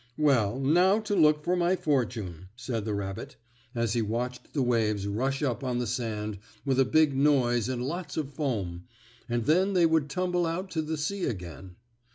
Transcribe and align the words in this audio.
"Well, 0.17 0.59
now 0.59 0.99
to 1.01 1.15
look 1.15 1.43
for 1.43 1.55
my 1.55 1.75
fortune," 1.75 2.47
said 2.55 2.85
the 2.85 2.93
rabbit, 2.95 3.35
as 3.75 3.93
he 3.93 4.01
watched 4.01 4.53
the 4.55 4.63
waves 4.63 5.05
rush 5.05 5.43
up 5.43 5.63
on 5.63 5.77
the 5.77 5.85
sand 5.85 6.39
with 6.65 6.79
a 6.79 6.85
big 6.85 7.15
noise 7.15 7.69
and 7.69 7.85
lots 7.85 8.17
of 8.17 8.33
foam, 8.33 8.85
and 9.29 9.45
then 9.45 9.73
they 9.73 9.85
would 9.85 10.09
tumble 10.09 10.47
out 10.47 10.71
to 10.71 10.81
the 10.81 10.97
sea 10.97 11.25
again. 11.25 11.75